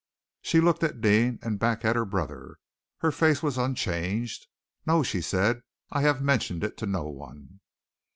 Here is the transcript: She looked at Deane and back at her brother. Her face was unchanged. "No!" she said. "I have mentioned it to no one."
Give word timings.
She 0.41 0.61
looked 0.61 0.83
at 0.83 0.99
Deane 0.99 1.37
and 1.43 1.59
back 1.59 1.85
at 1.85 1.95
her 1.95 2.05
brother. 2.05 2.57
Her 3.01 3.11
face 3.11 3.43
was 3.43 3.59
unchanged. 3.59 4.47
"No!" 4.83 5.03
she 5.03 5.21
said. 5.21 5.61
"I 5.91 6.01
have 6.01 6.23
mentioned 6.23 6.63
it 6.63 6.75
to 6.77 6.87
no 6.87 7.03
one." 7.07 7.59